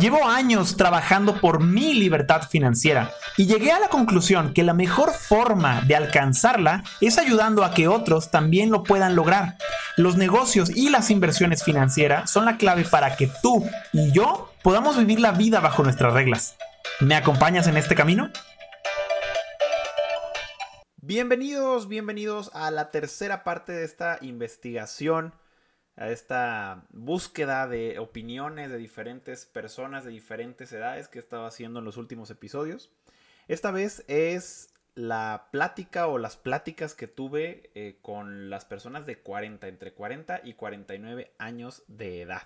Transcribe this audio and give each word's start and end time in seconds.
Llevo 0.00 0.28
años 0.28 0.76
trabajando 0.76 1.40
por 1.40 1.60
mi 1.60 1.92
libertad 1.92 2.42
financiera 2.48 3.10
y 3.36 3.46
llegué 3.46 3.72
a 3.72 3.80
la 3.80 3.88
conclusión 3.88 4.54
que 4.54 4.62
la 4.62 4.72
mejor 4.72 5.10
forma 5.10 5.80
de 5.80 5.96
alcanzarla 5.96 6.84
es 7.00 7.18
ayudando 7.18 7.64
a 7.64 7.74
que 7.74 7.88
otros 7.88 8.30
también 8.30 8.70
lo 8.70 8.84
puedan 8.84 9.16
lograr. 9.16 9.56
Los 9.96 10.16
negocios 10.16 10.70
y 10.70 10.90
las 10.90 11.10
inversiones 11.10 11.64
financieras 11.64 12.30
son 12.30 12.44
la 12.44 12.58
clave 12.58 12.84
para 12.84 13.16
que 13.16 13.28
tú 13.42 13.66
y 13.92 14.12
yo 14.12 14.52
podamos 14.62 14.96
vivir 14.96 15.18
la 15.18 15.32
vida 15.32 15.58
bajo 15.58 15.82
nuestras 15.82 16.12
reglas. 16.12 16.56
¿Me 17.00 17.16
acompañas 17.16 17.66
en 17.66 17.76
este 17.76 17.96
camino? 17.96 18.30
Bienvenidos, 20.98 21.88
bienvenidos 21.88 22.52
a 22.54 22.70
la 22.70 22.92
tercera 22.92 23.42
parte 23.42 23.72
de 23.72 23.84
esta 23.84 24.18
investigación 24.20 25.32
a 25.98 26.10
esta 26.10 26.84
búsqueda 26.90 27.66
de 27.66 27.98
opiniones 27.98 28.70
de 28.70 28.78
diferentes 28.78 29.46
personas 29.46 30.04
de 30.04 30.10
diferentes 30.10 30.72
edades 30.72 31.08
que 31.08 31.18
he 31.18 31.20
estado 31.20 31.44
haciendo 31.44 31.80
en 31.80 31.84
los 31.84 31.96
últimos 31.96 32.30
episodios. 32.30 32.90
Esta 33.48 33.72
vez 33.72 34.04
es 34.06 34.72
la 34.94 35.48
plática 35.50 36.06
o 36.06 36.18
las 36.18 36.36
pláticas 36.36 36.94
que 36.94 37.08
tuve 37.08 37.70
eh, 37.74 37.98
con 38.00 38.48
las 38.48 38.64
personas 38.64 39.06
de 39.06 39.18
40, 39.18 39.66
entre 39.66 39.92
40 39.92 40.40
y 40.44 40.54
49 40.54 41.32
años 41.38 41.82
de 41.88 42.22
edad. 42.22 42.42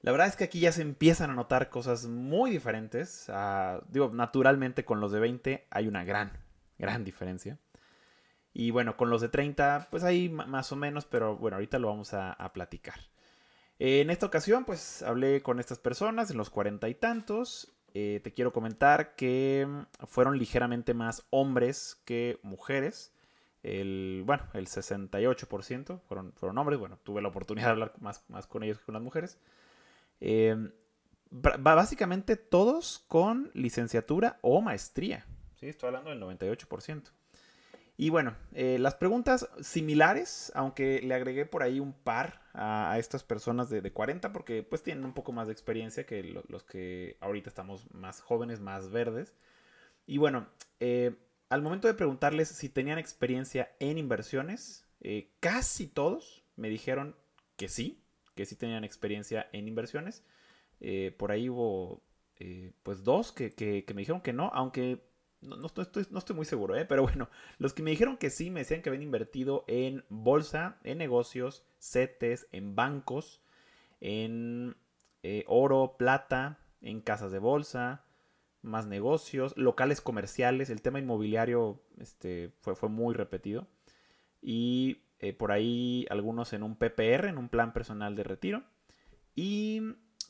La 0.00 0.12
verdad 0.12 0.28
es 0.28 0.36
que 0.36 0.44
aquí 0.44 0.60
ya 0.60 0.70
se 0.70 0.82
empiezan 0.82 1.30
a 1.30 1.34
notar 1.34 1.70
cosas 1.70 2.06
muy 2.06 2.52
diferentes. 2.52 3.26
Ah, 3.30 3.82
digo, 3.88 4.10
naturalmente 4.14 4.84
con 4.84 5.00
los 5.00 5.10
de 5.10 5.18
20 5.18 5.66
hay 5.70 5.88
una 5.88 6.04
gran, 6.04 6.32
gran 6.78 7.02
diferencia. 7.04 7.58
Y 8.58 8.72
bueno, 8.72 8.96
con 8.96 9.08
los 9.08 9.20
de 9.20 9.28
30, 9.28 9.86
pues 9.88 10.02
ahí 10.02 10.28
más 10.28 10.72
o 10.72 10.76
menos, 10.76 11.04
pero 11.04 11.36
bueno, 11.36 11.58
ahorita 11.58 11.78
lo 11.78 11.86
vamos 11.86 12.12
a, 12.12 12.34
platicar. 12.52 12.98
En 13.78 14.10
esta 14.10 14.26
ocasión, 14.26 14.64
pues 14.64 15.02
hablé 15.02 15.42
con 15.42 15.60
estas 15.60 15.78
personas 15.78 16.32
en 16.32 16.38
los 16.38 16.50
cuarenta 16.50 16.88
y 16.88 16.96
tantos. 16.96 17.72
Eh, 17.94 18.20
te 18.24 18.32
quiero 18.34 18.52
comentar 18.52 19.14
que 19.14 19.64
mm, 19.64 20.06
fueron 20.06 20.38
ligeramente 20.38 20.92
más 20.92 21.24
hombres 21.30 22.02
que 22.04 22.40
mujeres. 22.42 23.14
El, 23.62 24.24
bueno, 24.26 24.42
el 24.54 24.66
68% 24.66 26.00
fueron, 26.08 26.32
fueron 26.32 26.58
hombres. 26.58 26.80
Bueno, 26.80 26.98
tuve 27.04 27.22
la 27.22 27.28
oportunidad 27.28 27.66
de 27.66 27.70
hablar 27.70 27.94
más, 28.00 28.28
más 28.28 28.48
con 28.48 28.64
ellos 28.64 28.80
que 28.80 28.86
con 28.86 28.94
las 28.94 29.02
mujeres. 29.04 29.38
Eh, 30.20 30.72
básicamente 31.30 32.34
todos 32.34 33.04
con 33.06 33.52
licenciatura 33.54 34.40
o 34.42 34.60
maestría. 34.60 35.26
Sí, 35.60 35.68
estoy 35.68 35.86
hablando 35.94 36.10
del 36.10 36.20
98%. 36.20 37.12
Y 38.00 38.10
bueno, 38.10 38.36
eh, 38.54 38.78
las 38.78 38.94
preguntas 38.94 39.50
similares, 39.60 40.52
aunque 40.54 41.02
le 41.02 41.14
agregué 41.14 41.46
por 41.46 41.64
ahí 41.64 41.80
un 41.80 41.92
par 41.92 42.40
a, 42.54 42.96
estas 42.96 43.24
personas 43.24 43.70
de, 43.70 43.92
40, 43.92 44.32
porque 44.32 44.62
pues 44.62 44.84
tienen 44.84 45.04
un 45.04 45.14
poco 45.14 45.32
más 45.32 45.48
de 45.48 45.52
experiencia 45.52 46.06
que 46.06 46.22
los 46.22 46.62
que 46.62 47.16
ahorita 47.18 47.48
estamos 47.48 47.92
más 47.92 48.20
jóvenes, 48.20 48.60
más 48.60 48.92
verdes. 48.92 49.34
Y 50.06 50.18
bueno, 50.18 50.46
eh, 50.78 51.16
al 51.50 51.60
momento 51.60 51.88
de 51.88 51.94
preguntarles 51.94 52.46
si 52.46 52.68
tenían 52.68 53.00
experiencia 53.00 53.72
en 53.80 53.98
inversiones, 53.98 54.86
eh, 55.00 55.32
casi 55.40 55.88
todos 55.88 56.44
me 56.54 56.68
dijeron 56.68 57.16
que 57.56 57.68
sí, 57.68 58.00
que 58.36 58.46
sí 58.46 58.54
tenían 58.54 58.84
experiencia 58.84 59.48
en 59.52 59.66
inversiones. 59.66 60.22
por 61.16 61.32
ahí 61.32 61.48
hubo 61.48 62.04
pues 62.84 63.02
dos 63.02 63.32
que, 63.32 63.50
que 63.54 63.84
me 63.92 64.02
dijeron 64.02 64.20
que 64.20 64.32
no, 64.32 64.52
aunque 64.54 65.07
no, 65.40 65.66
estoy, 65.66 66.36
muy 66.36 66.44
seguro, 66.44 66.76
¿eh? 66.76 66.84
pero 66.84 67.02
bueno, 67.02 67.28
los 67.58 67.72
que 67.72 67.82
me 67.82 67.90
dijeron 67.90 68.16
que 68.16 68.30
sí 68.30 68.50
me 68.50 68.60
decían 68.60 68.82
que 68.82 68.88
habían 68.88 69.02
invertido 69.02 69.64
en 69.68 70.04
bolsa, 70.08 70.78
en 70.84 70.98
negocios, 70.98 71.64
CETES, 71.78 72.48
en 72.52 72.74
bancos, 72.74 73.40
en 74.00 74.76
eh, 75.22 75.44
oro, 75.46 75.96
plata, 75.98 76.58
en 76.80 77.00
casas 77.00 77.32
de 77.32 77.38
bolsa, 77.38 78.04
más 78.62 78.86
negocios, 78.86 79.56
locales 79.56 80.00
comerciales, 80.00 80.70
el 80.70 80.82
tema 80.82 80.98
inmobiliario 80.98 81.82
este, 81.98 82.52
fue, 82.60 82.74
fue 82.74 82.88
muy 82.88 83.14
repetido. 83.14 83.68
Y 84.40 85.02
eh, 85.20 85.32
por 85.32 85.52
ahí 85.52 86.06
algunos 86.10 86.52
en 86.52 86.62
un 86.62 86.76
PPR, 86.76 87.26
en 87.28 87.38
un 87.38 87.48
plan 87.48 87.72
personal 87.72 88.14
de 88.14 88.24
retiro. 88.24 88.64
Y 89.34 89.82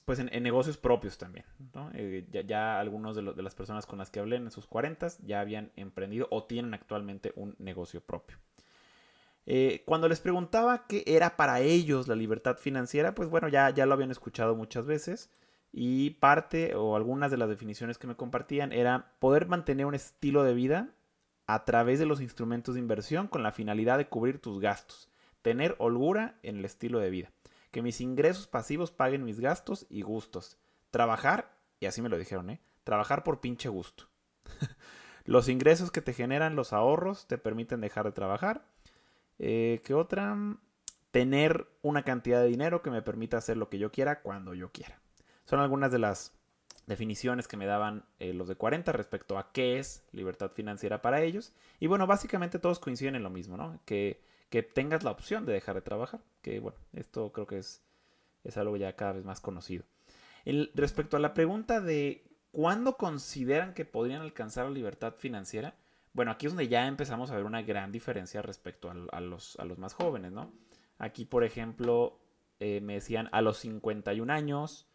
pues 0.08 0.20
en, 0.20 0.42
negocios 0.42 0.78
propios 0.78 1.18
también. 1.18 1.44
Eh, 1.92 2.26
ya, 2.46 2.80
algunos 2.80 3.14
de, 3.14 3.20
las 3.20 3.54
personas 3.54 3.84
con 3.84 3.98
las 3.98 4.08
que 4.08 4.20
hablé 4.20 4.36
en 4.36 4.50
sus 4.50 4.66
40 4.66 5.06
ya 5.26 5.38
habían 5.38 5.70
emprendido 5.76 6.28
o 6.30 6.44
tienen 6.44 6.72
actualmente 6.72 7.34
un 7.36 7.54
negocio 7.58 8.00
propio. 8.00 8.38
Eh, 9.44 9.82
cuando 9.84 10.08
les 10.08 10.20
preguntaba 10.20 10.86
qué 10.86 11.04
era 11.06 11.36
para 11.36 11.60
ellos 11.60 12.08
la 12.08 12.14
libertad 12.14 12.56
financiera, 12.56 13.14
pues 13.14 13.28
bueno, 13.28 13.48
ya, 13.48 13.68
ya 13.68 13.84
lo 13.84 13.92
habían 13.92 14.10
escuchado 14.10 14.56
muchas 14.56 14.86
veces. 14.86 15.30
Y 15.72 16.12
parte 16.12 16.74
o 16.74 16.96
algunas 16.96 17.30
de 17.30 17.36
las 17.36 17.50
definiciones 17.50 17.98
que 17.98 18.06
me 18.06 18.16
compartían 18.16 18.72
era 18.72 19.12
poder 19.18 19.46
mantener 19.46 19.84
un 19.84 19.94
estilo 19.94 20.42
de 20.42 20.54
vida 20.54 20.88
a 21.46 21.66
través 21.66 21.98
de 21.98 22.06
los 22.06 22.22
instrumentos 22.22 22.76
de 22.76 22.80
inversión 22.80 23.28
con 23.28 23.42
la 23.42 23.52
finalidad 23.52 23.98
de 23.98 24.08
cubrir 24.08 24.40
tus 24.40 24.58
gastos. 24.58 25.10
Tener 25.42 25.76
holgura 25.78 26.38
en 26.42 26.56
el 26.56 26.64
estilo 26.64 26.98
de 26.98 27.10
vida 27.10 27.30
que 27.70 27.82
mis 27.82 28.00
ingresos 28.00 28.46
pasivos 28.46 28.90
paguen 28.90 29.24
mis 29.24 29.40
gastos 29.40 29.86
y 29.88 30.02
gustos. 30.02 30.58
Trabajar, 30.90 31.56
y 31.80 31.86
así 31.86 32.02
me 32.02 32.08
lo 32.08 32.18
dijeron, 32.18 32.50
¿eh? 32.50 32.60
Trabajar 32.84 33.24
por 33.24 33.40
pinche 33.40 33.68
gusto. 33.68 34.08
los 35.24 35.48
ingresos 35.48 35.90
que 35.90 36.00
te 36.00 36.14
generan 36.14 36.56
los 36.56 36.72
ahorros 36.72 37.26
te 37.26 37.38
permiten 37.38 37.80
dejar 37.80 38.06
de 38.06 38.12
trabajar. 38.12 38.66
Eh, 39.38 39.82
¿Qué 39.84 39.94
otra? 39.94 40.36
Tener 41.10 41.68
una 41.82 42.02
cantidad 42.02 42.40
de 42.40 42.48
dinero 42.48 42.82
que 42.82 42.90
me 42.90 43.02
permita 43.02 43.36
hacer 43.36 43.56
lo 43.56 43.68
que 43.68 43.78
yo 43.78 43.90
quiera 43.92 44.20
cuando 44.22 44.54
yo 44.54 44.72
quiera. 44.72 45.00
Son 45.44 45.60
algunas 45.60 45.92
de 45.92 45.98
las 45.98 46.32
definiciones 46.86 47.46
que 47.46 47.56
me 47.56 47.66
daban 47.66 48.04
eh, 48.18 48.32
los 48.32 48.48
de 48.48 48.56
40 48.56 48.92
respecto 48.92 49.38
a 49.38 49.52
qué 49.52 49.78
es 49.78 50.04
libertad 50.12 50.50
financiera 50.50 51.02
para 51.02 51.22
ellos. 51.22 51.52
Y 51.78 51.86
bueno, 51.86 52.06
básicamente 52.06 52.58
todos 52.58 52.80
coinciden 52.80 53.14
en 53.14 53.22
lo 53.22 53.30
mismo, 53.30 53.56
¿no? 53.56 53.78
Que 53.84 54.22
que 54.50 54.62
tengas 54.62 55.04
la 55.04 55.10
opción 55.10 55.44
de 55.46 55.52
dejar 55.52 55.74
de 55.74 55.82
trabajar. 55.82 56.20
Que 56.42 56.60
bueno, 56.60 56.78
esto 56.92 57.32
creo 57.32 57.46
que 57.46 57.58
es, 57.58 57.82
es 58.44 58.56
algo 58.56 58.76
ya 58.76 58.94
cada 58.96 59.12
vez 59.12 59.24
más 59.24 59.40
conocido. 59.40 59.84
Respecto 60.74 61.16
a 61.16 61.20
la 61.20 61.34
pregunta 61.34 61.80
de 61.80 62.24
cuándo 62.52 62.96
consideran 62.96 63.74
que 63.74 63.84
podrían 63.84 64.22
alcanzar 64.22 64.64
la 64.64 64.70
libertad 64.70 65.14
financiera, 65.18 65.76
bueno, 66.12 66.30
aquí 66.30 66.46
es 66.46 66.52
donde 66.52 66.68
ya 66.68 66.86
empezamos 66.86 67.30
a 67.30 67.36
ver 67.36 67.44
una 67.44 67.62
gran 67.62 67.92
diferencia 67.92 68.42
respecto 68.42 68.90
a, 68.90 69.20
los, 69.20 69.56
a 69.56 69.64
los, 69.64 69.78
más 69.78 69.94
jóvenes, 69.94 70.32
¿no? 70.32 70.52
Aquí, 70.98 71.24
por 71.24 71.44
ejemplo, 71.44 72.18
eh, 72.60 72.80
me 72.80 72.94
decían 72.94 73.28
a 73.30 73.42
los 73.42 73.58
51 73.58 74.32
años, 74.32 74.88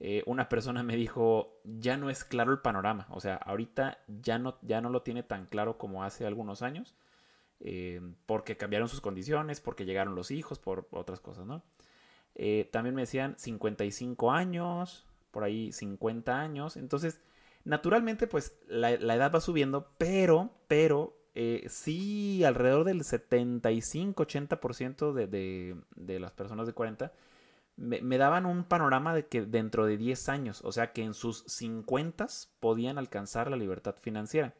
eh, 0.00 0.22
una 0.26 0.48
persona 0.48 0.82
me 0.82 0.96
dijo, 0.96 1.60
ya 1.64 1.96
no 1.96 2.10
es 2.10 2.24
claro 2.24 2.50
el 2.50 2.58
panorama, 2.58 3.06
o 3.10 3.20
sea, 3.20 3.36
ahorita 3.36 3.98
ya 4.08 4.38
no, 4.38 4.58
ya 4.62 4.80
no 4.80 4.90
lo 4.90 5.02
tiene 5.02 5.22
tan 5.22 5.46
claro 5.46 5.78
como 5.78 6.02
hace 6.02 6.26
algunos 6.26 6.62
años. 6.62 6.94
Eh, 7.60 8.00
porque 8.26 8.56
cambiaron 8.56 8.88
sus 8.88 9.00
condiciones, 9.00 9.60
porque 9.60 9.84
llegaron 9.84 10.14
los 10.14 10.30
hijos, 10.30 10.58
por 10.58 10.88
otras 10.90 11.20
cosas, 11.20 11.46
¿no? 11.46 11.62
Eh, 12.34 12.68
también 12.72 12.94
me 12.94 13.02
decían 13.02 13.36
55 13.38 14.32
años, 14.32 15.06
por 15.30 15.44
ahí 15.44 15.72
50 15.72 16.40
años. 16.40 16.76
Entonces, 16.76 17.20
naturalmente, 17.64 18.26
pues 18.26 18.58
la, 18.66 18.92
edad 18.92 19.32
va 19.34 19.40
subiendo, 19.40 19.90
pero, 19.98 20.50
pero, 20.68 21.16
eh, 21.34 21.66
sí, 21.68 22.44
alrededor 22.44 22.84
del 22.84 23.02
75-80% 23.02 25.12
de, 25.12 25.76
de, 25.96 26.20
las 26.20 26.32
personas 26.32 26.66
de 26.66 26.72
40 26.74 27.12
me, 27.76 28.00
me, 28.02 28.18
daban 28.18 28.46
un 28.46 28.64
panorama 28.64 29.14
de 29.14 29.26
que 29.26 29.42
dentro 29.42 29.86
de 29.86 29.96
10 29.96 30.28
años, 30.28 30.60
o 30.64 30.70
sea 30.70 30.92
que 30.92 31.02
en 31.02 31.14
sus 31.14 31.42
50 31.46 32.28
podían 32.60 32.98
alcanzar 32.98 33.50
la 33.50 33.56
libertad 33.56 33.96
financiera. 34.00 34.54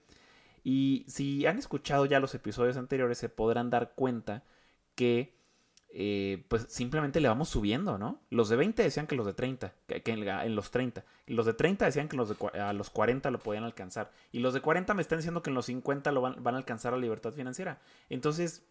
Y 0.64 1.04
si 1.06 1.46
han 1.46 1.58
escuchado 1.58 2.06
ya 2.06 2.18
los 2.18 2.34
episodios 2.34 2.76
anteriores, 2.76 3.18
se 3.18 3.28
podrán 3.28 3.70
dar 3.70 3.92
cuenta 3.94 4.42
que 4.94 5.34
eh, 5.96 6.44
pues 6.48 6.66
simplemente 6.70 7.20
le 7.20 7.28
vamos 7.28 7.50
subiendo, 7.50 7.98
¿no? 7.98 8.20
Los 8.30 8.48
de 8.48 8.56
20 8.56 8.82
decían 8.82 9.06
que 9.06 9.14
los 9.14 9.26
de 9.26 9.34
30, 9.34 9.72
que, 9.86 10.02
en, 10.06 10.56
los 10.56 10.72
30. 10.72 11.04
Los 11.28 11.46
de 11.46 11.54
30 11.54 11.84
decían 11.84 12.08
que 12.08 12.16
los 12.16 12.30
de, 12.30 12.60
a 12.60 12.72
los 12.72 12.90
40 12.90 13.30
lo 13.30 13.38
podían 13.38 13.62
alcanzar. 13.62 14.10
Y 14.32 14.40
los 14.40 14.54
de 14.54 14.60
40 14.60 14.92
me 14.94 15.02
están 15.02 15.18
diciendo 15.18 15.42
que 15.42 15.50
en 15.50 15.54
los 15.54 15.66
50 15.66 16.10
lo 16.10 16.20
van, 16.20 16.42
van 16.42 16.56
a 16.56 16.58
alcanzar 16.58 16.94
la 16.94 16.98
libertad 16.98 17.32
financiera. 17.32 17.78
Entonces, 18.08 18.64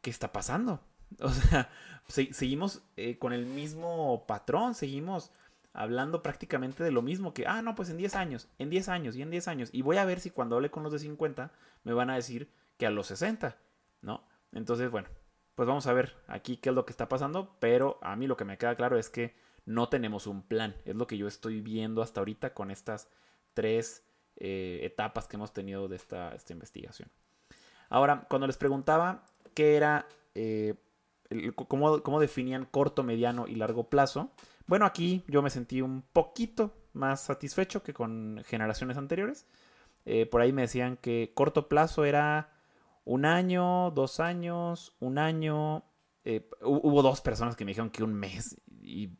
¿qué 0.00 0.10
está 0.10 0.32
pasando? 0.32 0.80
O 1.20 1.28
sea, 1.28 1.70
seguimos 2.08 2.82
eh, 2.96 3.18
con 3.18 3.32
el 3.32 3.46
mismo 3.46 4.24
patrón, 4.26 4.74
seguimos 4.74 5.30
hablando 5.74 6.22
prácticamente 6.22 6.82
de 6.82 6.92
lo 6.92 7.02
mismo 7.02 7.34
que, 7.34 7.46
ah, 7.46 7.60
no, 7.60 7.74
pues 7.74 7.90
en 7.90 7.98
10 7.98 8.14
años, 8.14 8.48
en 8.58 8.70
10 8.70 8.88
años 8.88 9.16
y 9.16 9.22
en 9.22 9.30
10 9.30 9.48
años. 9.48 9.70
Y 9.72 9.82
voy 9.82 9.98
a 9.98 10.04
ver 10.04 10.20
si 10.20 10.30
cuando 10.30 10.56
hable 10.56 10.70
con 10.70 10.84
los 10.84 10.92
de 10.92 11.00
50 11.00 11.52
me 11.82 11.92
van 11.92 12.08
a 12.10 12.14
decir 12.14 12.48
que 12.78 12.86
a 12.86 12.90
los 12.90 13.08
60, 13.08 13.58
¿no? 14.00 14.24
Entonces, 14.52 14.90
bueno, 14.90 15.08
pues 15.56 15.66
vamos 15.66 15.86
a 15.86 15.92
ver 15.92 16.16
aquí 16.28 16.56
qué 16.56 16.70
es 16.70 16.74
lo 16.74 16.86
que 16.86 16.92
está 16.92 17.08
pasando, 17.08 17.56
pero 17.58 17.98
a 18.02 18.16
mí 18.16 18.26
lo 18.26 18.36
que 18.36 18.44
me 18.44 18.56
queda 18.56 18.76
claro 18.76 18.98
es 18.98 19.10
que 19.10 19.34
no 19.66 19.88
tenemos 19.88 20.26
un 20.26 20.42
plan. 20.42 20.76
Es 20.84 20.94
lo 20.94 21.06
que 21.06 21.18
yo 21.18 21.26
estoy 21.26 21.60
viendo 21.60 22.02
hasta 22.02 22.20
ahorita 22.20 22.54
con 22.54 22.70
estas 22.70 23.08
tres 23.52 24.04
eh, 24.36 24.80
etapas 24.82 25.26
que 25.26 25.36
hemos 25.36 25.52
tenido 25.52 25.88
de 25.88 25.96
esta, 25.96 26.34
esta, 26.34 26.52
investigación. 26.52 27.10
Ahora, 27.88 28.26
cuando 28.28 28.46
les 28.46 28.56
preguntaba 28.56 29.24
qué 29.54 29.76
era, 29.76 30.06
eh, 30.34 30.74
cómo, 31.54 32.02
cómo 32.02 32.20
definían 32.20 32.64
corto, 32.64 33.02
mediano 33.02 33.46
y 33.46 33.54
largo 33.54 33.88
plazo, 33.88 34.30
bueno, 34.66 34.86
aquí 34.86 35.24
yo 35.28 35.42
me 35.42 35.50
sentí 35.50 35.82
un 35.82 36.02
poquito 36.12 36.72
más 36.92 37.22
satisfecho 37.22 37.82
que 37.82 37.92
con 37.92 38.42
generaciones 38.46 38.96
anteriores. 38.96 39.46
Eh, 40.06 40.26
por 40.26 40.40
ahí 40.40 40.52
me 40.52 40.62
decían 40.62 40.96
que 40.96 41.32
corto 41.34 41.68
plazo 41.68 42.04
era 42.04 42.50
un 43.04 43.24
año, 43.24 43.90
dos 43.90 44.20
años, 44.20 44.96
un 45.00 45.18
año. 45.18 45.84
Eh, 46.24 46.48
hubo 46.62 47.02
dos 47.02 47.20
personas 47.20 47.56
que 47.56 47.64
me 47.64 47.70
dijeron 47.70 47.90
que 47.90 48.02
un 48.02 48.14
mes. 48.14 48.60
Y 48.80 49.10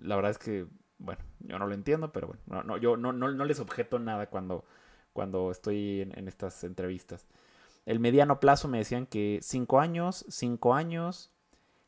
la 0.00 0.16
verdad 0.16 0.32
es 0.32 0.38
que, 0.38 0.66
bueno, 0.98 1.22
yo 1.40 1.58
no 1.58 1.66
lo 1.66 1.74
entiendo, 1.74 2.12
pero 2.12 2.28
bueno, 2.28 2.62
no, 2.64 2.76
yo 2.76 2.96
no, 2.96 3.12
no, 3.12 3.44
les 3.44 3.60
objeto 3.60 3.98
nada 3.98 4.28
cuando, 4.28 4.64
cuando 5.12 5.50
estoy 5.50 6.00
en, 6.02 6.28
estas 6.28 6.64
entrevistas. 6.64 7.26
El 7.86 8.00
mediano 8.00 8.40
plazo 8.40 8.68
me 8.68 8.78
decían 8.78 9.06
que 9.06 9.38
cinco 9.42 9.80
años, 9.80 10.24
cinco 10.28 10.74
años, 10.74 11.32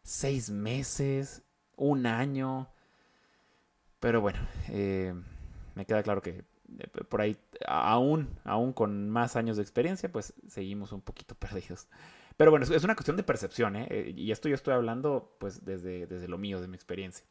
seis 0.02 0.50
meses, 0.50 1.42
un 1.76 2.06
año. 2.06 2.68
Pero 3.98 4.20
bueno, 4.20 4.38
eh, 4.68 5.14
me 5.74 5.86
queda 5.86 6.02
claro 6.02 6.22
que 6.22 6.44
eh, 6.78 6.86
por 7.08 7.20
ahí, 7.20 7.36
aún, 7.66 8.28
aún 8.44 8.72
con 8.72 9.10
más 9.10 9.36
años 9.36 9.56
de 9.56 9.62
experiencia, 9.62 10.10
pues 10.10 10.34
seguimos 10.48 10.92
un 10.92 11.00
poquito 11.00 11.34
perdidos. 11.38 11.88
Pero 12.36 12.50
bueno, 12.50 12.64
es 12.64 12.84
una 12.84 12.94
cuestión 12.94 13.16
de 13.16 13.22
percepción, 13.22 13.76
¿eh? 13.76 14.14
Y 14.16 14.30
esto 14.30 14.48
yo 14.48 14.54
estoy 14.54 14.72
hablando 14.72 15.36
pues 15.38 15.64
desde, 15.64 16.06
desde 16.06 16.28
lo 16.28 16.38
mío, 16.38 16.60
de 16.60 16.68
mi 16.68 16.74
experiencia. 16.74 17.26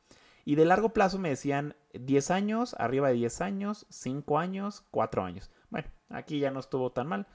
Y 0.46 0.56
de 0.56 0.66
largo 0.66 0.94
plazo 0.94 1.18
me 1.20 1.30
decían 1.30 1.76
10 1.94 2.32
años, 2.32 2.76
arriba 2.78 3.08
de 3.10 3.16
10 3.16 3.42
años, 3.42 3.88
5 3.90 4.38
años, 4.38 4.84
4 4.92 5.24
años. 5.24 5.50
Bueno, 5.70 5.88
aquí 6.10 6.40
ya 6.40 6.52
no 6.52 6.60
estuvo 6.60 6.92
tan 6.92 7.08
mal. 7.08 7.28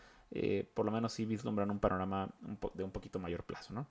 por 0.74 0.86
lo 0.86 0.92
menos 0.92 1.12
sí 1.12 1.26
vislumbran 1.26 1.70
un 1.70 1.80
panorama 1.80 2.32
de 2.74 2.84
un 2.84 2.90
poquito 2.92 3.18
mayor 3.18 3.44
plazo, 3.44 3.72
¿no? 3.74 3.88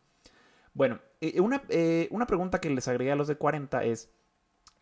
Bueno, 0.73 0.99
una, 1.39 1.61
una 2.09 2.27
pregunta 2.27 2.59
que 2.59 2.69
les 2.69 2.87
agregué 2.87 3.11
a 3.11 3.15
los 3.15 3.27
de 3.27 3.35
40 3.35 3.83
es, 3.83 4.09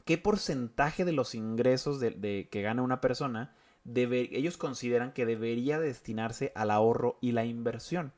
qué 0.06 0.18
porcentaje 0.18 1.06
de 1.06 1.12
los 1.12 1.36
ingresos 1.36 2.00
de, 2.00 2.48
que 2.50 2.62
gana 2.62 2.82
una 2.82 3.02
persona 3.02 3.54
ellos 3.84 4.58
consideran 4.58 5.12
que 5.12 5.26
debería 5.26 5.80
destinarse 5.80 6.52
al 6.56 6.70
ahorro 6.70 7.18
y 7.20 7.32
la 7.32 7.46
inversión. 7.46 8.14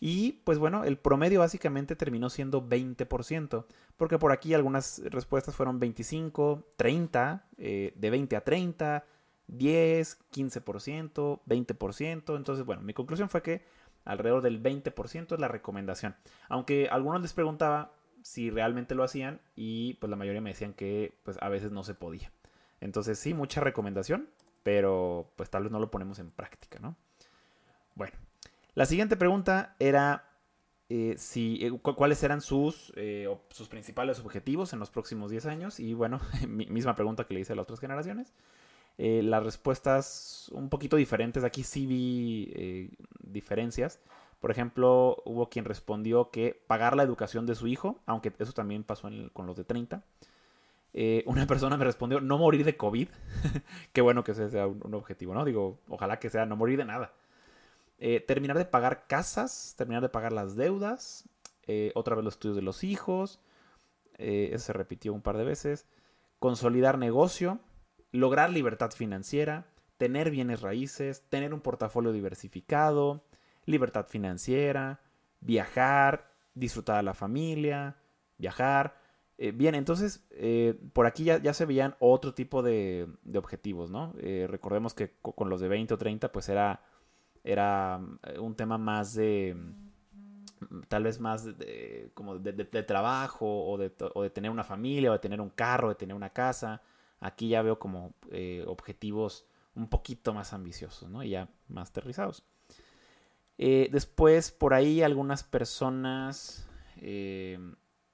Y 0.00 0.42
pues 0.44 0.58
bueno, 0.58 0.84
el 0.84 0.96
promedio 0.96 1.40
básicamente 1.40 1.96
terminó 1.96 2.30
siendo 2.30 2.62
20%, 2.68 3.64
porque 3.96 4.18
por 4.18 4.30
aquí 4.30 4.54
algunas 4.54 5.02
respuestas 5.06 5.56
fueron 5.56 5.80
25, 5.80 6.68
30, 6.76 7.46
de 7.56 8.10
20 8.10 8.36
a 8.36 8.44
30, 8.44 9.04
10, 9.48 10.18
15%, 10.32 11.40
20%. 11.44 12.36
Entonces, 12.36 12.64
bueno, 12.64 12.82
mi 12.82 12.94
conclusión 12.94 13.28
fue 13.28 13.42
que 13.42 13.64
alrededor 14.04 14.42
del 14.42 14.62
20% 14.62 15.34
es 15.34 15.40
la 15.40 15.48
recomendación. 15.48 16.16
Aunque 16.48 16.88
algunos 16.88 17.22
les 17.22 17.32
preguntaba, 17.32 17.92
si 18.22 18.50
realmente 18.50 18.94
lo 18.94 19.04
hacían 19.04 19.40
y 19.56 19.94
pues 19.94 20.10
la 20.10 20.16
mayoría 20.16 20.40
me 20.40 20.50
decían 20.50 20.74
que 20.74 21.14
pues 21.22 21.38
a 21.40 21.48
veces 21.48 21.70
no 21.72 21.82
se 21.82 21.94
podía. 21.94 22.30
Entonces 22.80 23.18
sí, 23.18 23.34
mucha 23.34 23.60
recomendación, 23.60 24.28
pero 24.62 25.32
pues 25.36 25.50
tal 25.50 25.64
vez 25.64 25.72
no 25.72 25.80
lo 25.80 25.90
ponemos 25.90 26.18
en 26.18 26.30
práctica, 26.30 26.78
¿no? 26.78 26.96
Bueno, 27.94 28.14
la 28.74 28.86
siguiente 28.86 29.16
pregunta 29.16 29.74
era 29.78 30.28
eh, 30.90 31.14
si, 31.18 31.58
eh, 31.64 31.72
cuáles 31.80 32.22
eran 32.22 32.40
sus, 32.40 32.92
eh, 32.96 33.28
sus 33.50 33.68
principales 33.68 34.20
objetivos 34.20 34.72
en 34.72 34.78
los 34.78 34.90
próximos 34.90 35.30
10 35.30 35.46
años 35.46 35.80
y 35.80 35.94
bueno, 35.94 36.20
misma 36.48 36.94
pregunta 36.94 37.24
que 37.24 37.34
le 37.34 37.40
hice 37.40 37.54
a 37.54 37.56
las 37.56 37.64
otras 37.64 37.80
generaciones. 37.80 38.32
Las 38.98 39.44
respuestas 39.44 40.50
un 40.52 40.68
poquito 40.68 40.96
diferentes, 40.96 41.44
aquí 41.44 41.62
sí 41.62 41.86
vi 41.86 42.90
diferencias. 43.20 44.00
Por 44.40 44.50
ejemplo, 44.50 45.22
hubo 45.24 45.48
quien 45.48 45.64
respondió 45.64 46.30
que 46.30 46.60
pagar 46.66 46.96
la 46.96 47.02
educación 47.02 47.46
de 47.46 47.54
su 47.54 47.66
hijo, 47.66 47.98
aunque 48.06 48.32
eso 48.38 48.52
también 48.52 48.84
pasó 48.84 49.08
con 49.32 49.46
los 49.46 49.56
de 49.56 49.64
30. 49.64 50.02
Eh, 50.94 51.22
una 51.26 51.46
persona 51.46 51.76
me 51.76 51.84
respondió 51.84 52.20
no 52.20 52.38
morir 52.38 52.64
de 52.64 52.76
COVID. 52.76 53.08
Qué 53.92 54.00
bueno 54.00 54.24
que 54.24 54.32
ese 54.32 54.50
sea 54.50 54.66
un, 54.66 54.94
objetivo, 54.94 55.34
¿no? 55.34 55.44
Digo, 55.44 55.78
ojalá 55.88 56.18
que 56.18 56.30
sea 56.30 56.46
no 56.46 56.56
morir 56.56 56.78
de 56.78 56.84
nada. 56.84 57.12
Eh, 57.98 58.20
terminar 58.20 58.56
de 58.56 58.64
pagar 58.64 59.06
casas, 59.08 59.74
terminar 59.76 60.02
de 60.02 60.08
pagar 60.08 60.32
las 60.32 60.54
deudas, 60.54 61.28
eh, 61.66 61.90
otra 61.96 62.14
vez 62.14 62.24
los 62.24 62.34
estudios 62.34 62.56
de 62.56 62.62
los 62.62 62.84
hijos, 62.84 63.40
eso 64.18 64.64
se 64.64 64.72
repitió 64.72 65.12
un 65.12 65.22
par 65.22 65.36
de 65.36 65.44
veces, 65.44 65.86
consolidar 66.40 66.98
negocio, 66.98 67.60
lograr 68.12 68.50
libertad 68.50 68.90
financiera, 68.90 69.66
tener 69.96 70.30
bienes 70.30 70.60
raíces, 70.60 71.22
tener 71.28 71.52
un 71.52 71.60
portafolio 71.60 72.12
diversificado, 72.12 73.24
libertad 73.66 74.06
financiera, 74.06 75.00
viajar, 75.40 76.30
disfrutar 76.54 76.96
a 76.96 77.02
la 77.02 77.14
familia, 77.14 77.96
viajar. 78.38 78.96
Eh, 79.36 79.52
bien, 79.52 79.74
entonces 79.74 80.26
eh, 80.30 80.78
por 80.92 81.06
aquí 81.06 81.24
ya, 81.24 81.54
se 81.54 81.66
veían 81.66 81.94
otro 82.00 82.34
tipo 82.34 82.62
de, 82.62 83.08
objetivos, 83.36 83.90
¿no? 83.90 84.14
Eh, 84.18 84.46
recordemos 84.48 84.94
que 84.94 85.14
con 85.20 85.48
los 85.48 85.60
de 85.60 85.68
20 85.68 85.94
o 85.94 85.98
30 85.98 86.32
pues 86.32 86.48
era, 86.48 86.82
era 87.44 88.00
un 88.40 88.54
tema 88.56 88.78
más 88.78 89.14
de, 89.14 89.56
tal 90.88 91.04
vez 91.04 91.20
más 91.20 91.44
de, 91.44 92.10
como 92.14 92.38
de, 92.38 92.82
trabajo 92.82 93.66
o 93.66 93.78
de, 93.78 93.92
o 94.14 94.22
de, 94.22 94.30
tener 94.30 94.50
una 94.50 94.64
familia 94.64 95.10
o 95.10 95.12
de 95.12 95.18
tener 95.20 95.40
un 95.40 95.50
carro, 95.50 95.88
de 95.88 95.94
tener 95.94 96.16
una 96.16 96.30
casa. 96.30 96.82
Aquí 97.20 97.48
ya 97.48 97.62
veo 97.62 97.78
como 97.78 98.14
objetivos 98.66 99.46
un 99.74 99.88
poquito 99.88 100.34
más 100.34 100.52
ambiciosos, 100.52 101.08
¿no? 101.08 101.22
Y 101.22 101.30
ya 101.30 101.48
más 101.68 101.90
aterrizados. 101.90 102.44
Eh, 103.58 103.88
después, 103.90 104.52
por 104.52 104.72
ahí 104.72 105.02
algunas 105.02 105.42
personas 105.42 106.68
eh, 107.00 107.58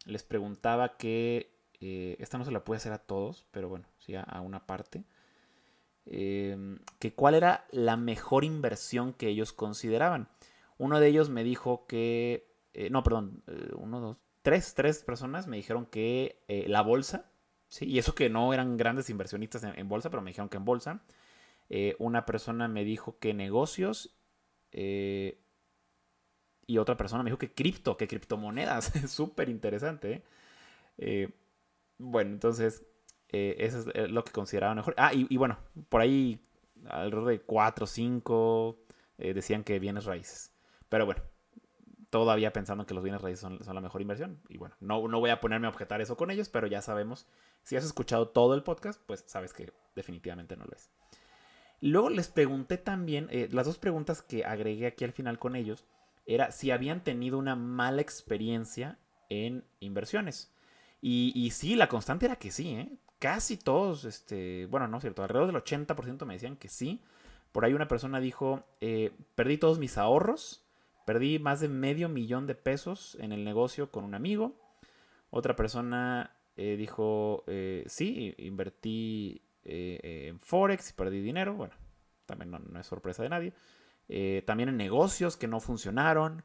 les 0.06 0.23
preguntaba 0.23 0.97
que 0.97 1.55
eh, 1.81 2.17
esta 2.19 2.39
no 2.39 2.45
se 2.47 2.51
la 2.51 2.65
puede 2.65 2.79
hacer 2.79 2.93
a 2.93 2.99
todos, 2.99 3.47
pero 3.51 3.69
bueno, 3.69 3.87
sí 3.99 4.14
a, 4.14 4.40
una 4.40 4.67
parte. 4.67 5.05
que 6.05 7.14
cuál 7.14 7.35
era 7.35 7.67
la 7.71 7.97
mejor 7.97 8.45
inversión 8.45 9.12
que 9.12 9.28
ellos 9.28 9.52
consideraban. 9.52 10.28
Uno 10.78 10.99
de 10.99 11.09
ellos 11.09 11.31
me 11.31 11.45
dijo 11.45 11.87
que, 11.87 12.50
no, 12.90 13.02
perdón, 13.02 13.43
uno, 13.76 14.00
dos, 14.00 14.17
tres, 14.43 14.75
tres 14.75 15.02
personas 15.02 15.47
me 15.47 15.57
dijeron 15.57 15.87
que 15.87 16.43
la 16.69 16.83
bolsa, 16.83 17.31
y 17.81 17.99
eso 17.99 18.14
que 18.14 18.31
no 18.31 18.52
eran 18.52 18.76
grandes 18.76 19.11
inversionistas 19.11 19.64
en, 19.64 19.88
bolsa, 19.88 20.11
pero 20.11 20.23
me 20.23 20.31
dijeron 20.31 20.49
que 20.49 20.57
en 20.57 20.64
bolsa. 20.64 21.02
una 21.99 22.26
persona 22.26 22.69
me 22.69 22.85
dijo 22.85 23.19
que 23.19 23.35
negocios 23.35 24.14
eh, 24.75 25.40
y 26.66 26.78
otra 26.78 26.97
persona 26.97 27.23
me 27.23 27.31
dijo 27.31 27.38
que 27.38 27.52
cripto, 27.52 27.97
que 27.97 28.09
criptomonedas. 28.09 28.93
Súper 29.09 29.49
interesante. 29.49 30.12
¿eh? 30.12 30.23
Eh, 30.99 31.31
bueno, 31.99 32.33
entonces, 32.33 32.85
eso 33.28 33.90
es 33.95 34.11
lo 34.11 34.25
que 34.25 34.33
consideraba 34.33 34.75
mejor. 34.75 34.95
Ah, 34.99 35.12
y, 35.14 35.37
bueno, 35.37 35.59
por 35.88 36.00
ahí 36.00 36.40
alrededor 36.88 37.28
de 37.28 37.40
4 37.40 37.85
o 37.85 37.87
5 37.87 38.78
decían 39.19 39.64
que 39.64 39.78
bienes 39.78 40.04
raíces. 40.04 40.52
Pero 40.88 41.07
bueno, 41.07 41.23
todavía 42.14 42.52
pensando 42.52 42.87
que 42.87 42.94
los 42.94 43.02
bienes 43.02 43.23
raíces 43.23 43.40
son, 43.40 43.59
la 43.59 43.80
mejor 43.80 44.00
inversión. 44.00 44.40
Y 44.49 44.56
bueno, 44.56 44.76
no, 44.78 45.09
no 45.09 45.18
voy 45.18 45.30
a 45.30 45.40
ponerme 45.40 45.66
a 45.66 45.71
objetar 45.71 46.00
eso 46.00 46.16
con 46.16 46.30
ellos, 46.30 46.49
pero 46.49 46.68
ya 46.68 46.80
sabemos. 46.80 47.26
Si 47.64 47.75
has 47.75 47.85
escuchado 47.85 48.28
todo 48.28 48.54
el 48.54 48.62
podcast, 48.62 49.02
pues 49.04 49.25
sabes 49.26 49.52
que 49.52 49.73
definitivamente 49.97 50.56
no 50.56 50.64
lo 50.64 50.76
es. 50.76 50.92
Luego 51.80 52.11
les 52.11 52.28
pregunté 52.28 52.78
también, 52.78 53.26
eh, 53.33 53.49
las 53.50 53.66
dos 53.66 53.78
preguntas 53.78 54.23
que 54.23 54.44
agregué 54.44 54.87
aquí 54.87 55.04
al 55.04 55.11
final 55.11 55.40
con 55.40 55.56
ellos, 55.56 55.87
era 56.25 56.52
si 56.52 56.71
habían 56.71 57.02
tenido 57.02 57.37
una 57.37 57.56
mala 57.56 58.00
experiencia 58.00 58.97
en 59.28 59.64
inversiones. 59.80 60.54
Y, 61.00 61.33
y 61.35 61.50
sí, 61.50 61.75
la 61.75 61.88
constante 61.88 62.26
era 62.26 62.37
que 62.37 62.52
sí, 62.52 62.76
¿eh? 62.76 62.92
Casi 63.18 63.56
todos, 63.56 64.04
este, 64.04 64.66
bueno, 64.66 64.87
no 64.87 64.99
es 64.99 65.00
cierto, 65.00 65.25
alrededor 65.25 65.52
del 65.52 65.61
80% 65.61 66.25
me 66.26 66.35
decían 66.35 66.54
que 66.54 66.68
sí. 66.68 67.02
Por 67.50 67.64
ahí 67.64 67.75
una 67.75 67.88
persona 67.88 68.21
dijo, 68.21 68.64
eh, 68.80 69.11
perdí 69.35 69.59
todos 69.59 69.80
mis 69.80 69.99
ahorros, 69.99 70.63
perdí 71.04 71.38
más 71.38 71.61
de 71.61 71.68
medio 71.68 72.08
millón 72.08 72.46
de 72.46 72.54
pesos 72.54 73.16
en 73.20 73.32
el 73.32 73.44
negocio 73.44 73.90
con 73.90 74.04
un 74.04 74.14
amigo. 74.14 74.56
Otra 75.30 75.56
persona 75.56 76.37
dijo, 76.56 77.44
sí, 77.87 78.34
invertí 78.38 79.42
eh, 79.64 80.28
en 80.28 80.40
Forex 80.40 80.90
y 80.90 80.92
perdí 80.92 81.20
dinero. 81.20 81.54
Bueno, 81.54 81.75
también 82.26 82.50
no, 82.50 82.80
es 82.80 82.87
sorpresa 82.87 83.23
de 83.23 83.28
nadie. 83.28 83.52
Eh, 84.08 84.42
también 84.46 84.68
en 84.68 84.76
negocios 84.76 85.37
que 85.37 85.49
no 85.49 85.61
funcionaron. 85.61 86.44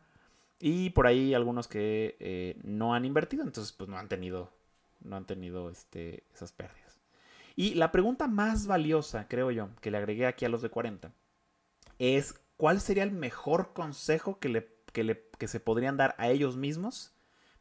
Y 0.59 0.89
por 0.91 1.07
ahí 1.07 1.33
algunos 1.33 1.67
que 1.67 2.17
eh, 2.19 2.59
no 2.63 2.93
han 2.93 3.05
invertido, 3.05 3.43
entonces 3.43 3.71
pues 3.71 3.89
no 3.89 3.97
han 3.97 4.09
tenido, 4.09 4.51
no 4.99 5.15
han 5.15 5.25
tenido 5.25 5.69
este, 5.69 6.23
esas 6.33 6.51
pérdidas. 6.51 6.99
Y 7.55 7.75
la 7.75 7.91
pregunta 7.91 8.27
más 8.27 8.67
valiosa, 8.67 9.27
creo 9.29 9.51
yo, 9.51 9.69
que 9.81 9.91
le 9.91 9.97
agregué 9.97 10.25
aquí 10.25 10.43
a 10.43 10.49
los 10.49 10.61
de 10.61 10.69
40, 10.69 11.13
es 11.97 12.41
cuál 12.59 12.81
sería 12.81 13.03
el 13.03 13.13
mejor 13.13 13.71
consejo 13.71 14.37
que, 14.39 14.49
le, 14.49 14.69
que, 14.91 15.47
se 15.47 15.61
podrían 15.61 15.95
dar 15.95 16.13
a 16.17 16.27
ellos 16.27 16.57
mismos, 16.57 17.13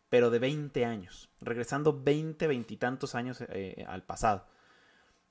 pero 0.08 0.28
de 0.28 0.40
20 0.40 0.84
años, 0.84 1.30
regresando 1.40 2.02
20, 2.02 2.48
20 2.48 2.74
y 2.74 2.76
tantos 2.78 3.14
años 3.14 3.40
eh, 3.48 3.84
al 3.86 4.02
pasado. 4.02 4.48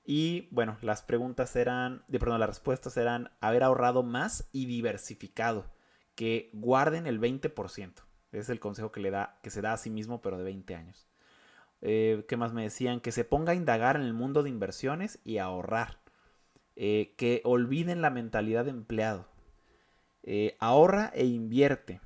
Y 0.06 0.48
bueno, 0.52 0.78
las 0.80 1.02
preguntas 1.02 1.54
eran, 1.54 2.02
de 2.08 2.18
perdón, 2.18 2.40
las 2.40 2.48
respuestas 2.48 2.96
eran 2.96 3.30
haber 3.42 3.62
ahorrado 3.62 4.02
más 4.02 4.48
y 4.52 4.64
diversificado, 4.64 5.66
que 6.14 6.48
guarden 6.54 7.06
el 7.06 7.20
20%. 7.20 7.92
Es 8.32 8.48
el 8.48 8.60
consejo 8.60 8.90
que, 8.90 9.00
le 9.00 9.10
da, 9.10 9.38
que 9.42 9.50
se 9.50 9.60
da 9.60 9.74
a 9.74 9.76
sí 9.76 9.90
mismo, 9.90 10.22
pero 10.22 10.38
de 10.38 10.44
20 10.44 10.76
años. 10.76 11.06
Eh, 11.82 12.24
¿Qué 12.26 12.38
más 12.38 12.54
me 12.54 12.62
decían? 12.62 13.00
Que 13.00 13.12
se 13.12 13.24
ponga 13.24 13.52
a 13.52 13.54
indagar 13.56 13.96
en 13.96 14.02
el 14.02 14.14
mundo 14.14 14.42
de 14.42 14.48
inversiones 14.48 15.18
y 15.24 15.36
ahorrar. 15.36 15.98
Eh, 16.74 17.12
que 17.18 17.42
olviden 17.44 18.00
la 18.00 18.08
mentalidad 18.08 18.64
de 18.64 18.70
empleado. 18.70 19.28
Eh, 20.30 20.58
ahorra 20.60 21.10
e 21.14 21.24
invierte. 21.24 22.02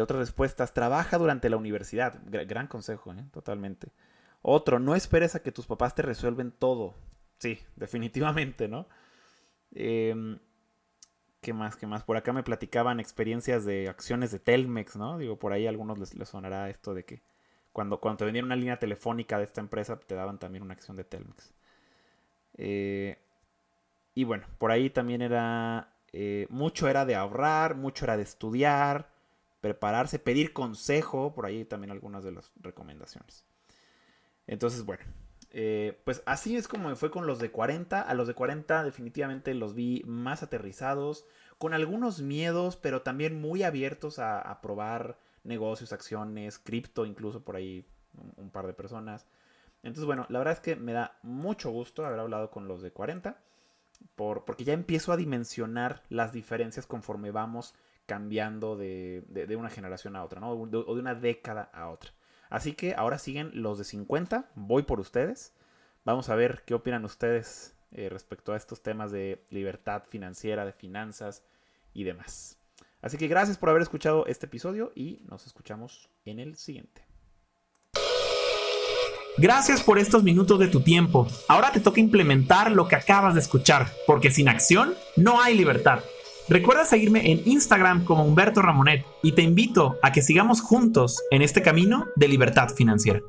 otras 0.00 0.20
respuestas, 0.20 0.72
trabaja 0.72 1.18
durante 1.18 1.50
la 1.50 1.56
universidad. 1.56 2.20
gran 2.24 2.68
consejo, 2.68 3.12
totalmente. 3.32 3.88
Otro, 4.42 4.78
no 4.78 4.94
esperes 4.94 5.34
a 5.34 5.42
que 5.42 5.50
tus 5.50 5.66
papás 5.66 5.96
te 5.96 6.02
resuelven 6.02 6.52
todo. 6.52 6.94
Sí, 7.38 7.58
definitivamente, 7.76 8.68
¿no? 8.68 8.86
Em, 9.72 10.38
¿Qué 11.40 11.52
más? 11.52 11.76
¿Qué 11.76 11.88
más? 11.88 12.04
Por 12.04 12.16
acá 12.16 12.32
me 12.32 12.44
platicaban 12.44 13.00
experiencias 13.00 13.64
de 13.64 13.88
acciones 13.88 14.30
de 14.30 14.38
Telmex, 14.38 14.94
¿no? 14.94 15.18
Digo, 15.18 15.36
por 15.36 15.52
ahí 15.52 15.66
a 15.66 15.70
algunos 15.70 15.98
les, 15.98 16.28
sonará 16.28 16.70
esto 16.70 16.94
de 16.94 17.04
que 17.04 17.22
cuando, 17.72 18.00
cuando 18.00 18.18
te 18.18 18.24
vendían 18.26 18.44
una 18.44 18.54
línea 18.54 18.78
telefónica 18.78 19.38
de 19.38 19.44
esta 19.44 19.60
empresa, 19.60 19.98
te 19.98 20.14
daban 20.14 20.38
también 20.38 20.62
una 20.62 20.74
acción 20.74 20.96
de 20.96 21.02
Telmex. 21.02 21.52
Eh, 22.56 23.18
y 24.14 24.22
bueno, 24.22 24.46
por 24.58 24.70
ahí 24.70 24.90
también 24.90 25.22
era. 25.22 25.93
Eh, 26.16 26.46
mucho 26.48 26.86
era 26.88 27.04
de 27.04 27.16
ahorrar, 27.16 27.74
mucho 27.74 28.04
era 28.04 28.16
de 28.16 28.22
estudiar, 28.22 29.10
prepararse, 29.60 30.20
pedir 30.20 30.52
consejo. 30.52 31.34
Por 31.34 31.44
ahí 31.44 31.64
también 31.64 31.90
algunas 31.90 32.22
de 32.22 32.30
las 32.30 32.52
recomendaciones. 32.60 33.44
Entonces, 34.46 34.84
bueno, 34.84 35.02
eh, 35.50 36.00
pues 36.04 36.22
así 36.24 36.56
es 36.56 36.68
como 36.68 36.88
me 36.88 36.94
fue 36.94 37.10
con 37.10 37.26
los 37.26 37.40
de 37.40 37.50
40. 37.50 38.00
A 38.00 38.14
los 38.14 38.28
de 38.28 38.34
40 38.34 38.84
definitivamente 38.84 39.54
los 39.54 39.74
vi 39.74 40.04
más 40.06 40.44
aterrizados, 40.44 41.26
con 41.58 41.74
algunos 41.74 42.20
miedos, 42.22 42.76
pero 42.76 43.02
también 43.02 43.40
muy 43.40 43.64
abiertos 43.64 44.20
a, 44.20 44.60
probar 44.62 45.18
negocios, 45.42 45.92
acciones, 45.92 46.60
cripto, 46.60 47.06
incluso 47.06 47.42
por 47.42 47.56
ahí 47.56 47.84
un, 48.36 48.50
par 48.50 48.68
de 48.68 48.72
personas. 48.72 49.26
Entonces, 49.82 50.06
bueno, 50.06 50.26
la 50.28 50.38
verdad 50.38 50.54
es 50.54 50.60
que 50.60 50.76
me 50.76 50.92
da 50.92 51.18
mucho 51.22 51.70
gusto 51.70 52.06
haber 52.06 52.20
hablado 52.20 52.52
con 52.52 52.68
los 52.68 52.82
de 52.82 52.92
40, 52.92 53.36
por, 54.14 54.44
porque 54.44 54.64
ya 54.64 54.72
empiezo 54.72 55.12
a 55.12 55.16
dimensionar 55.16 56.02
las 56.08 56.32
diferencias 56.32 56.86
conforme 56.86 57.30
vamos 57.30 57.74
cambiando 58.06 58.76
de, 58.76 59.24
una 59.58 59.70
generación 59.70 60.16
a 60.16 60.24
otra, 60.24 60.40
¿no? 60.40 60.50
o 60.50 60.66
de 60.66 61.00
una 61.00 61.14
década 61.14 61.70
a 61.72 61.88
otra. 61.88 62.12
Así 62.50 62.74
que 62.74 62.94
ahora 62.94 63.18
siguen 63.18 63.50
los 63.54 63.78
de 63.78 63.84
50. 63.84 64.50
Voy 64.54 64.82
por 64.84 65.00
ustedes. 65.00 65.52
Vamos 66.04 66.28
a 66.28 66.36
ver 66.36 66.62
qué 66.66 66.74
opinan 66.74 67.04
ustedes 67.04 67.74
eh, 67.92 68.08
respecto 68.08 68.52
a 68.52 68.56
estos 68.56 68.82
temas 68.82 69.10
de 69.10 69.44
libertad 69.50 70.04
financiera, 70.04 70.64
de 70.64 70.72
finanzas 70.72 71.42
y 71.92 72.04
demás. 72.04 72.58
Así 73.00 73.18
que 73.18 73.28
gracias 73.28 73.58
por 73.58 73.70
haber 73.70 73.82
escuchado 73.82 74.26
este 74.26 74.46
episodio 74.46 74.92
y 74.94 75.22
nos 75.28 75.46
escuchamos 75.46 76.10
en 76.24 76.38
el 76.38 76.56
siguiente. 76.56 77.03
Gracias 79.36 79.82
por 79.82 79.98
estos 79.98 80.22
minutos 80.22 80.60
de 80.60 80.68
tu 80.68 80.80
tiempo. 80.80 81.26
Ahora 81.48 81.72
te 81.72 81.80
toca 81.80 81.98
implementar 81.98 82.70
lo 82.70 82.86
que 82.86 82.94
acabas 82.94 83.34
de 83.34 83.40
escuchar, 83.40 83.92
porque 84.06 84.30
sin 84.30 84.48
acción 84.48 84.94
no 85.16 85.42
hay 85.42 85.56
libertad. 85.56 86.00
Recuerda 86.48 86.84
seguirme 86.84 87.32
en 87.32 87.42
Instagram 87.44 88.04
como 88.04 88.24
Humberto 88.24 88.62
Ramonet 88.62 89.04
y 89.22 89.32
te 89.32 89.42
invito 89.42 89.96
a 90.02 90.12
que 90.12 90.22
sigamos 90.22 90.60
juntos 90.60 91.20
en 91.30 91.42
este 91.42 91.62
camino 91.62 92.06
de 92.14 92.28
libertad 92.28 92.68
financiera. 92.68 93.22